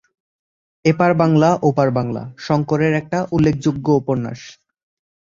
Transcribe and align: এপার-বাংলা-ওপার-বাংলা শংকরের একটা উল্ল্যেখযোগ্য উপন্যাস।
এপার-বাংলা-ওপার-বাংলা 0.85 2.23
শংকরের 2.37 2.93
একটা 2.93 3.19
উল্ল্যেখযোগ্য 3.31 3.87
উপন্যাস। 3.91 4.39